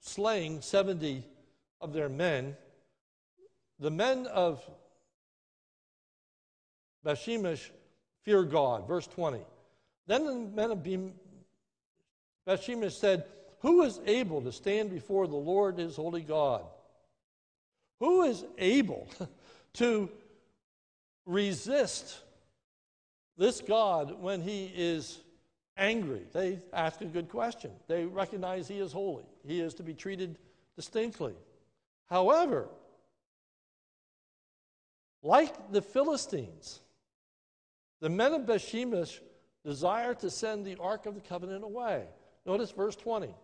[0.00, 1.24] slaying 70
[1.80, 2.56] of their men,
[3.78, 4.62] the men of
[7.04, 7.70] Bethshemesh
[8.24, 8.86] fear God.
[8.86, 9.40] Verse 20.
[10.06, 10.86] Then the men of
[12.46, 13.24] Bethshemesh said,
[13.60, 16.64] Who is able to stand before the Lord his holy God?
[18.00, 19.08] Who is able
[19.74, 20.10] to
[21.24, 22.18] resist
[23.38, 25.18] this God when he is
[25.76, 26.22] angry?
[26.32, 27.70] They ask a good question.
[27.88, 30.38] They recognize he is holy, he is to be treated
[30.76, 31.34] distinctly.
[32.06, 32.68] However,
[35.22, 36.80] like the Philistines,
[38.00, 39.18] the men of Bethshemesh
[39.64, 42.04] desire to send the Ark of the Covenant away.
[42.44, 43.34] Notice verse 20.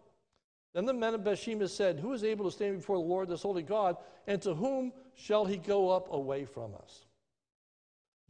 [0.75, 3.43] Then the men of Bethshemesh said, Who is able to stand before the Lord, this
[3.43, 7.05] holy God, and to whom shall he go up away from us?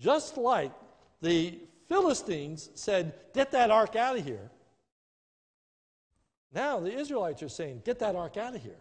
[0.01, 0.73] Just like
[1.21, 4.51] the Philistines said, Get that ark out of here.
[6.53, 8.81] Now the Israelites are saying, Get that ark out of here.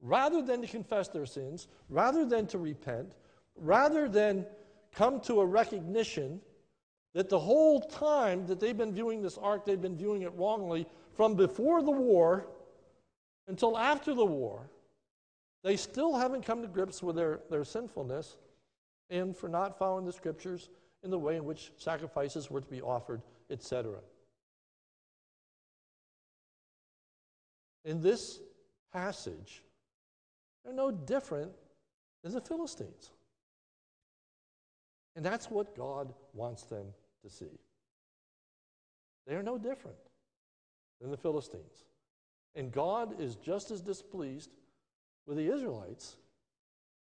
[0.00, 3.14] Rather than to confess their sins, rather than to repent,
[3.56, 4.46] rather than
[4.92, 6.40] come to a recognition
[7.14, 10.86] that the whole time that they've been viewing this ark, they've been viewing it wrongly
[11.16, 12.46] from before the war
[13.46, 14.68] until after the war.
[15.62, 18.36] They still haven't come to grips with their, their sinfulness
[19.10, 20.68] and for not following the scriptures
[21.02, 23.96] in the way in which sacrifices were to be offered, etc.
[27.84, 28.40] In this
[28.92, 29.62] passage,
[30.64, 31.52] they're no different
[32.22, 33.10] than the Philistines.
[35.16, 36.86] And that's what God wants them
[37.22, 37.58] to see.
[39.26, 39.96] They are no different
[41.00, 41.84] than the Philistines.
[42.54, 44.50] And God is just as displeased
[45.26, 46.16] with the Israelites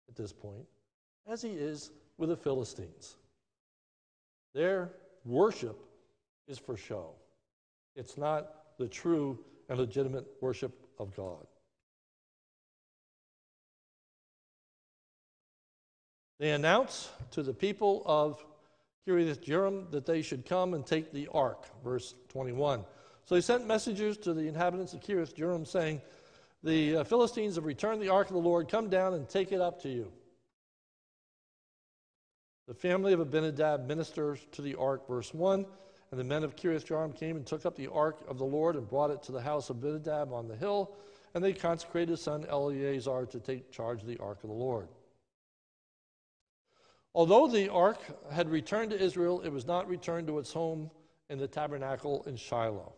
[0.09, 0.67] at this point
[1.31, 3.17] as he is with the Philistines.
[4.53, 4.91] Their
[5.25, 5.79] worship
[6.49, 7.13] is for show,
[7.95, 9.39] it's not the true
[9.69, 11.47] and legitimate worship of God.
[16.41, 18.43] They announce to the people of
[19.07, 22.83] Kiriath Jearim that they should come and take the ark, verse 21.
[23.27, 26.01] So he sent messengers to the inhabitants of Kiriath Jearim saying,
[26.63, 28.69] The uh, Philistines have returned the ark of the Lord.
[28.69, 30.11] Come down and take it up to you.
[32.71, 35.67] The family of Abinadab ministers to the ark, verse 1.
[36.13, 38.77] And the men of Kiriath Jearim came and took up the ark of the Lord
[38.77, 40.95] and brought it to the house of Abinadab on the hill.
[41.35, 44.87] And they consecrated his son Eleazar to take charge of the ark of the Lord.
[47.13, 47.99] Although the ark
[48.31, 50.93] had returned to Israel, it was not returned to its home
[51.29, 52.93] in the tabernacle in Shiloh.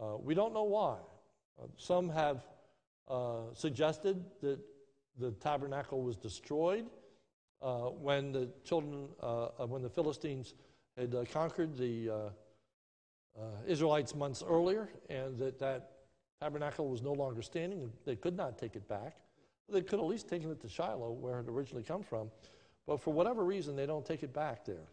[0.00, 0.96] Uh, we don't know why.
[1.62, 2.46] Uh, some have
[3.06, 4.60] uh, suggested that
[5.18, 6.86] the tabernacle was destroyed
[7.62, 10.54] uh, when the children, uh, when the Philistines
[10.96, 12.30] had uh, conquered the
[13.66, 15.90] Israelites months earlier, and that that
[16.40, 17.90] tabernacle was no longer standing.
[18.04, 19.16] They could not take it back.
[19.68, 22.30] They could at least taken it to Shiloh, where it originally come from.
[22.86, 24.88] But for whatever reason, they don't take it back there.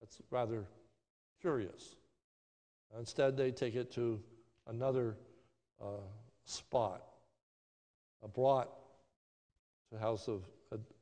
[0.00, 0.64] That's rather
[1.40, 1.96] curious.
[2.96, 4.20] Instead, they take it to
[4.68, 5.16] another
[5.82, 6.06] uh,
[6.44, 7.02] spot,
[8.22, 8.68] uh, brought
[9.88, 10.44] to the house of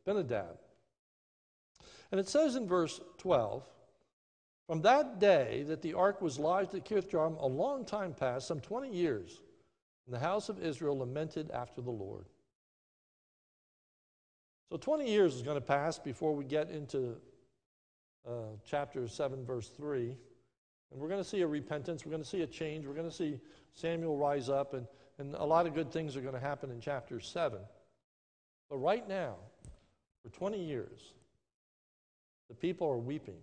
[0.07, 0.59] Abinadab.
[2.11, 3.69] And it says in verse 12,
[4.67, 8.47] from that day that the ark was lodged at Kiriath Jearim, a long time passed,
[8.47, 9.41] some 20 years,
[10.07, 12.27] and the house of Israel lamented after the Lord.
[14.71, 17.17] So 20 years is going to pass before we get into
[18.27, 20.17] uh, chapter 7, verse 3.
[20.91, 22.05] And we're going to see a repentance.
[22.05, 22.87] We're going to see a change.
[22.87, 23.39] We're going to see
[23.75, 24.87] Samuel rise up, and,
[25.19, 27.59] and a lot of good things are going to happen in chapter 7.
[28.71, 29.37] But right now,
[30.25, 31.13] for 20 years,
[32.49, 33.39] the people are weeping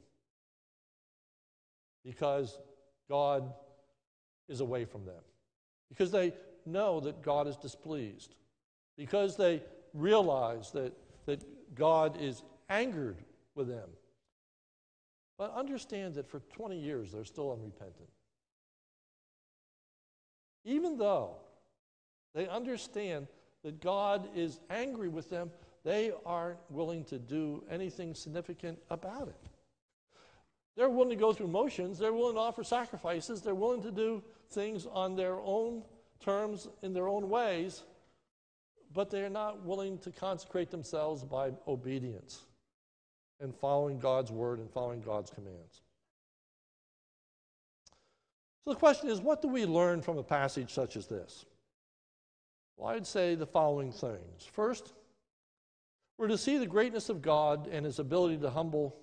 [2.03, 2.57] because
[3.07, 3.53] God
[4.49, 5.21] is away from them,
[5.89, 6.33] because they
[6.65, 8.35] know that God is displeased,
[8.97, 9.61] because they
[9.93, 10.93] realize that
[11.25, 13.17] that God is angered
[13.55, 13.89] with them.
[15.37, 18.09] But understand that for 20 years they're still unrepentant.
[20.63, 21.37] Even though
[22.35, 23.27] they understand
[23.63, 25.51] that God is angry with them,
[25.83, 29.49] they aren't willing to do anything significant about it.
[30.75, 34.23] They're willing to go through motions, they're willing to offer sacrifices, they're willing to do
[34.49, 35.83] things on their own
[36.19, 37.83] terms, in their own ways,
[38.93, 42.45] but they're not willing to consecrate themselves by obedience
[43.39, 45.81] and following God's word and following God's commands.
[48.63, 51.45] So the question is what do we learn from a passage such as this?
[52.77, 54.45] Well, I'd say the following things.
[54.51, 54.93] First,
[56.21, 58.95] we're to see the greatness of God and his ability to humble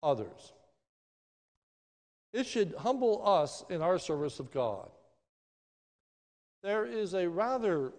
[0.00, 0.52] others.
[2.32, 4.90] It should humble us in our service of God.
[6.62, 7.92] There is a rather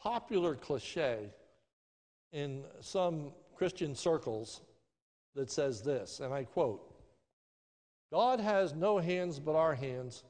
[0.00, 1.30] popular cliche
[2.32, 4.60] in some Christian circles
[5.34, 6.80] that says this, and I quote
[8.12, 10.22] God has no hands but our hands,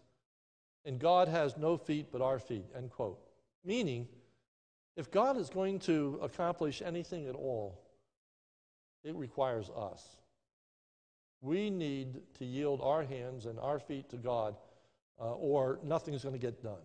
[0.87, 3.21] and God has no feet but our feet, end quote.
[3.67, 4.09] Meaning,
[4.99, 7.81] if God is going to accomplish anything at all,
[9.05, 10.17] it requires us.
[11.41, 14.57] We need to yield our hands and our feet to God,
[15.21, 16.83] uh, or nothing's going to get done.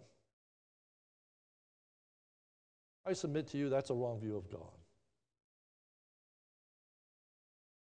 [3.03, 4.61] I submit to you that's a wrong view of God.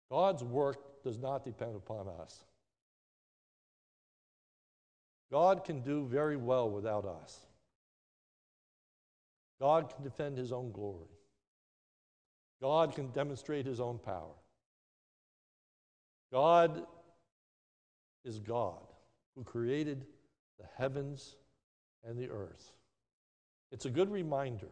[0.09, 2.43] God's work does not depend upon us.
[5.31, 7.45] God can do very well without us.
[9.59, 11.07] God can defend his own glory.
[12.61, 14.35] God can demonstrate his own power.
[16.31, 16.85] God
[18.25, 18.81] is God
[19.35, 20.05] who created
[20.59, 21.35] the heavens
[22.03, 22.71] and the earth.
[23.71, 24.69] It's a good reminder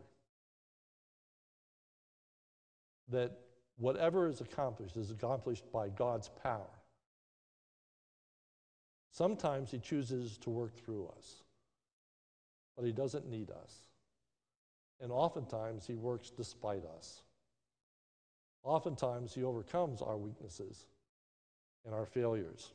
[3.09, 3.37] that
[3.77, 6.69] whatever is accomplished is accomplished by God's power.
[9.11, 11.43] Sometimes He chooses to work through us,
[12.75, 13.90] but He doesn't need us.
[15.01, 17.23] And oftentimes He works despite us.
[18.63, 20.85] Oftentimes He overcomes our weaknesses
[21.85, 22.71] and our failures.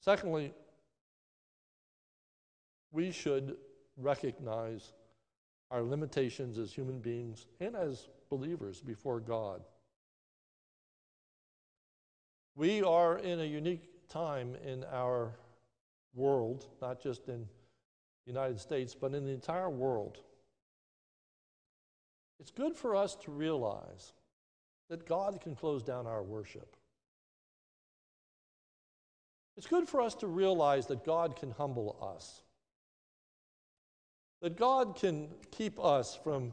[0.00, 0.54] Secondly,
[2.92, 3.56] we should
[3.96, 4.92] recognize
[5.70, 9.62] our limitations as human beings and as believers before God.
[12.54, 15.32] We are in a unique time in our
[16.14, 17.46] world, not just in
[18.26, 20.18] United States, but in the entire world.
[22.40, 24.12] It's good for us to realize
[24.90, 26.76] that God can close down our worship.
[29.56, 32.42] It's good for us to realize that God can humble us,
[34.42, 36.52] that God can keep us from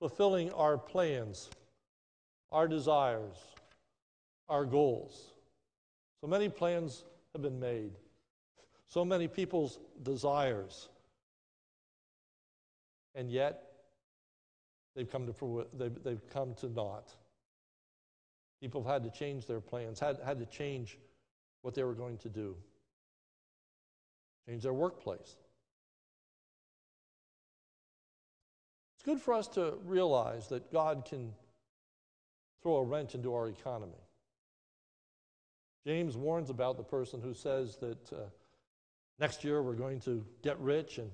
[0.00, 1.48] fulfilling our plans,
[2.50, 3.36] our desires,
[4.48, 5.32] our goals.
[6.20, 7.92] So many plans have been made,
[8.96, 10.88] so many people's desires,
[13.14, 13.62] and yet
[14.94, 17.14] they've come to, they've, they've come to naught.
[18.62, 20.96] People have had to change their plans, had, had to change
[21.60, 22.56] what they were going to do,
[24.48, 25.36] change their workplace.
[28.94, 31.34] It's good for us to realize that God can
[32.62, 34.00] throw a wrench into our economy.
[35.86, 38.16] James warns about the person who says that uh,
[39.18, 41.10] next year we're going to get rich and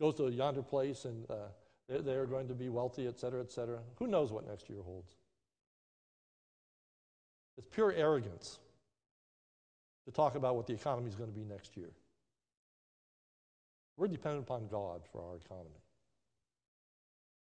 [0.00, 1.34] go to yonder place and uh,
[1.88, 3.78] they're, they're going to be wealthy, et cetera, et cetera.
[3.96, 5.12] Who knows what next year holds?
[7.58, 8.58] It's pure arrogance
[10.06, 11.90] to talk about what the economy is going to be next year.
[13.96, 15.82] We're dependent upon God for our economy.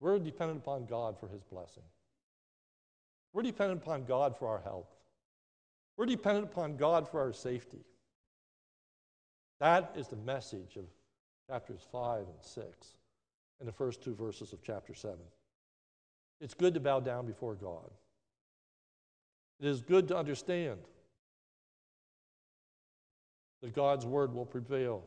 [0.00, 1.82] We're dependent upon God for His blessing.
[3.32, 4.88] We're dependent upon God for our health.
[5.96, 7.84] We're dependent upon God for our safety.
[9.60, 10.84] That is the message of
[11.48, 12.66] chapters 5 and 6
[13.60, 15.16] and the first two verses of chapter 7.
[16.40, 17.90] It's good to bow down before God.
[19.60, 20.78] It is good to understand
[23.62, 25.02] that God's word will prevail.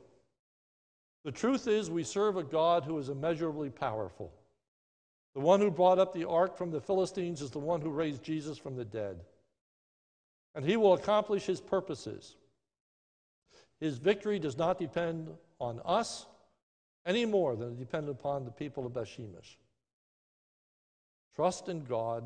[1.23, 4.33] The truth is, we serve a God who is immeasurably powerful.
[5.35, 8.23] The one who brought up the ark from the Philistines is the one who raised
[8.23, 9.19] Jesus from the dead.
[10.55, 12.35] And he will accomplish his purposes.
[13.79, 16.25] His victory does not depend on us
[17.05, 19.55] any more than it depended upon the people of Bethshemesh.
[21.35, 22.25] Trust in God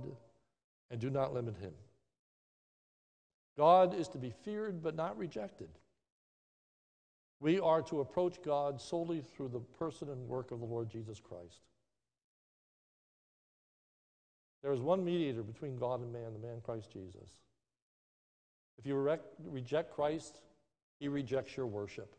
[0.89, 1.73] and do not limit him.
[3.55, 5.69] God is to be feared but not rejected.
[7.39, 11.19] We are to approach God solely through the person and work of the Lord Jesus
[11.19, 11.59] Christ.
[14.63, 17.29] There is one mediator between God and man, the man Christ Jesus.
[18.79, 20.39] If you re- reject Christ,
[21.03, 22.15] he rejects your worship.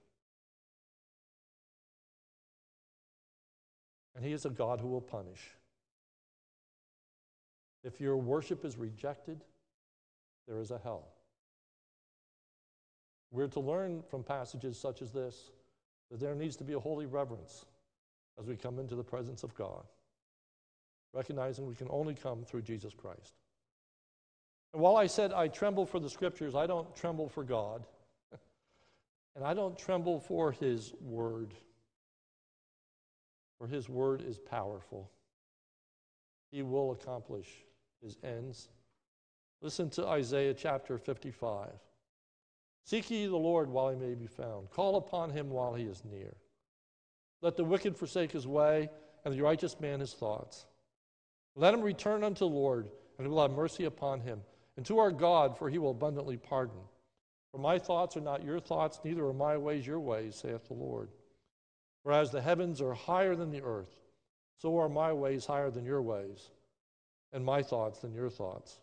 [4.15, 5.41] And he is a God who will punish.
[7.83, 9.43] If your worship is rejected,
[10.47, 11.09] there is a hell.
[13.31, 15.51] We're to learn from passages such as this
[16.11, 17.65] that there needs to be a holy reverence
[18.39, 19.85] as we come into the presence of God,
[21.15, 23.33] recognizing we can only come through Jesus Christ.
[24.75, 27.87] And while I said I tremble for the scriptures, I don't tremble for God,
[29.35, 31.55] and I don't tremble for His word
[33.65, 35.11] for his word is powerful.
[36.51, 37.49] He will accomplish
[38.03, 38.69] his ends.
[39.63, 41.71] Listen to Isaiah chapter 55.
[42.85, 44.71] Seek ye the Lord while he may be found.
[44.71, 46.35] Call upon him while he is near.
[47.41, 48.91] Let the wicked forsake his way,
[49.25, 50.67] and the righteous man his thoughts.
[51.57, 54.43] Let him return unto the Lord, and he will have mercy upon him,
[54.77, 56.81] and to our God, for he will abundantly pardon.
[57.55, 60.75] For my thoughts are not your thoughts, neither are my ways your ways, saith the
[60.75, 61.09] Lord.
[62.03, 64.01] For as the heavens are higher than the earth,
[64.57, 66.51] so are my ways higher than your ways,
[67.33, 68.81] and my thoughts than your thoughts.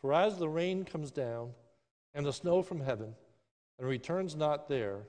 [0.00, 1.52] For as the rain comes down,
[2.14, 3.14] and the snow from heaven,
[3.78, 5.02] and returns not there,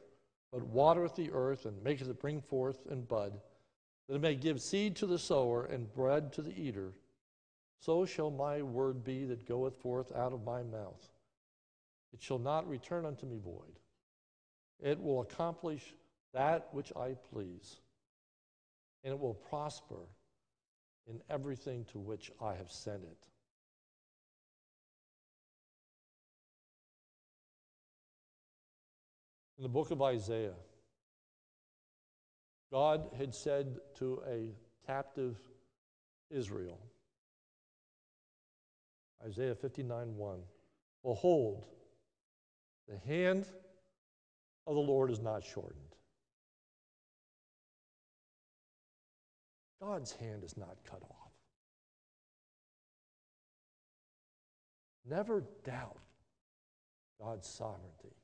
[0.51, 3.33] but watereth the earth, and maketh it bring forth and bud,
[4.07, 6.93] that it may give seed to the sower and bread to the eater,
[7.79, 11.10] so shall my word be that goeth forth out of my mouth.
[12.13, 13.79] It shall not return unto me void.
[14.79, 15.93] It will accomplish
[16.33, 17.77] that which I please,
[19.03, 20.07] and it will prosper
[21.07, 23.17] in everything to which I have sent it.
[29.57, 30.55] In the book of Isaiah,
[32.71, 34.55] God had said to a
[34.87, 35.37] captive
[36.31, 36.79] Israel,
[39.23, 40.39] Isaiah 59 1,
[41.03, 41.65] Behold,
[42.91, 43.47] the hand
[44.67, 45.95] of the Lord is not shortened.
[49.81, 51.31] God's hand is not cut off.
[55.09, 55.97] Never doubt
[57.19, 58.15] God's sovereignty.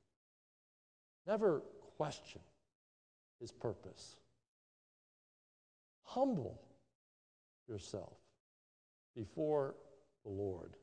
[1.26, 1.64] Never
[1.98, 2.42] question
[3.40, 4.18] his purpose.
[6.04, 6.62] Humble
[7.68, 8.18] yourself
[9.16, 9.76] before
[10.24, 10.76] the Lord.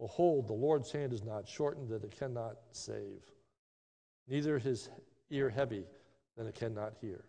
[0.00, 3.20] Behold, the Lord's hand is not shortened that it cannot save,
[4.26, 4.88] neither his
[5.30, 5.84] ear heavy
[6.36, 7.24] that it cannot hear.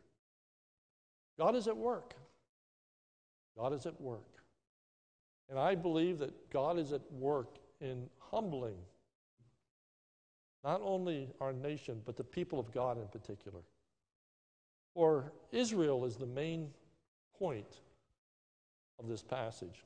[1.38, 2.16] God is at work.
[3.58, 4.22] God is at work.
[5.50, 8.78] And I believe that God is at work in humbling
[10.64, 13.60] not only our nation, but the people of God in particular.
[14.94, 16.70] For Israel is the main
[17.38, 17.80] point
[19.00, 19.84] of this passage,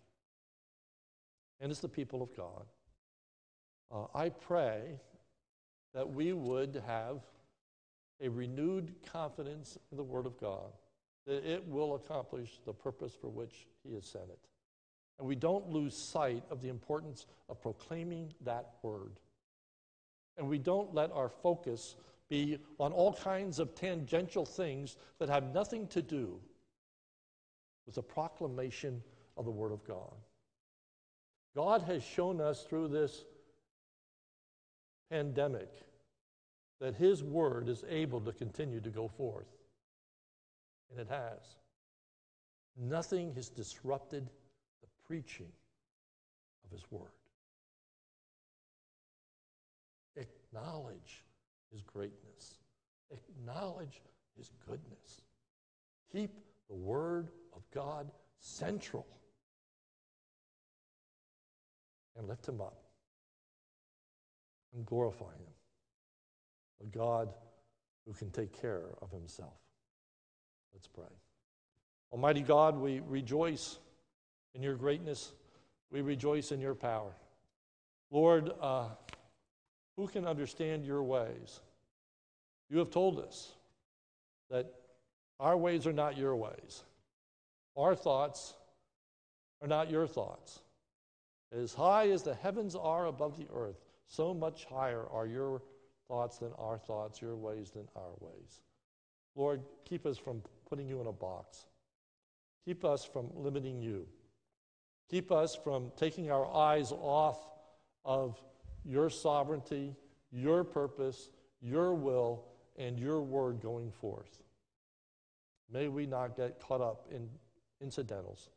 [1.59, 2.65] and it's the people of God.
[3.93, 4.99] Uh, I pray
[5.93, 7.21] that we would have
[8.21, 10.71] a renewed confidence in the Word of God,
[11.27, 14.39] that it will accomplish the purpose for which He has sent it.
[15.19, 19.19] And we don't lose sight of the importance of proclaiming that Word.
[20.37, 21.95] And we don't let our focus
[22.29, 26.39] be on all kinds of tangential things that have nothing to do
[27.85, 29.01] with the proclamation
[29.37, 30.15] of the Word of God.
[31.55, 33.23] God has shown us through this
[35.09, 35.69] pandemic
[36.81, 39.47] that His Word is able to continue to go forth.
[40.91, 41.55] And it has.
[42.77, 44.29] Nothing has disrupted
[44.81, 45.51] the preaching
[46.65, 47.11] of His Word.
[50.17, 51.23] Acknowledge
[51.75, 52.59] his greatness,
[53.11, 54.01] acknowledge
[54.37, 55.21] his goodness.
[56.11, 56.31] Keep
[56.69, 59.05] the Word of God central
[62.17, 62.77] and lift him up
[64.73, 65.53] and glorify him.
[66.83, 67.29] A God
[68.05, 69.53] who can take care of himself.
[70.73, 71.05] Let's pray.
[72.11, 73.79] Almighty God, we rejoice
[74.53, 75.31] in your greatness.
[75.91, 77.11] We rejoice in your power.
[78.11, 78.89] Lord, uh,
[79.95, 81.61] who can understand your ways?
[82.69, 83.53] You have told us
[84.49, 84.73] that
[85.39, 86.83] our ways are not your ways.
[87.77, 88.53] Our thoughts
[89.61, 90.59] are not your thoughts.
[91.55, 95.61] As high as the heavens are above the earth, so much higher are your
[96.07, 98.61] thoughts than our thoughts, your ways than our ways.
[99.35, 101.65] Lord, keep us from putting you in a box.
[102.65, 104.05] Keep us from limiting you.
[105.09, 107.37] Keep us from taking our eyes off
[108.03, 108.41] of
[108.83, 109.95] your sovereignty,
[110.31, 111.29] your purpose,
[111.61, 112.45] your will,
[112.77, 114.43] and your word going forth.
[115.71, 117.29] May we not get caught up in
[117.81, 118.49] incidentals,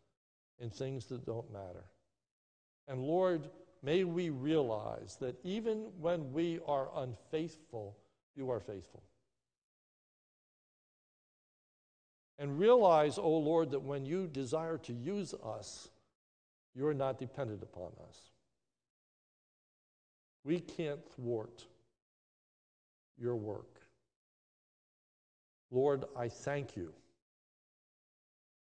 [0.58, 1.84] in things that don't matter.
[2.88, 3.50] And Lord,
[3.82, 7.96] may we realize that even when we are unfaithful,
[8.34, 9.02] you are faithful.
[12.38, 15.90] And realize, O oh Lord, that when you desire to use us,
[16.74, 18.30] you're not dependent upon us.
[20.44, 21.66] We can't thwart
[23.18, 23.80] your work.
[25.70, 26.94] Lord, I thank you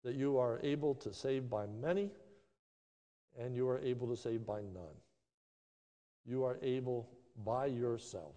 [0.02, 2.10] that you are able to save by many
[3.38, 4.96] and you are able to save by none.
[6.24, 7.08] You are able
[7.44, 8.34] by yourself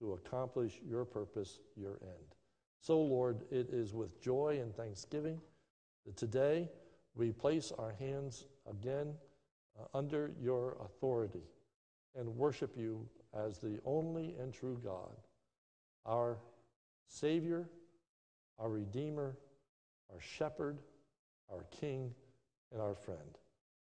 [0.00, 2.34] to accomplish your purpose, your end.
[2.80, 5.40] So, Lord, it is with joy and thanksgiving
[6.04, 6.68] that today
[7.14, 9.14] we place our hands again
[9.78, 11.42] uh, under your authority
[12.14, 15.16] and worship you as the only and true God,
[16.04, 16.38] our
[17.08, 17.68] Savior,
[18.58, 19.36] our Redeemer,
[20.12, 20.78] our Shepherd,
[21.50, 22.14] our King,
[22.72, 23.38] and our friend.